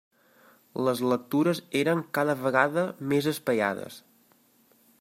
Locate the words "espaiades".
3.33-4.01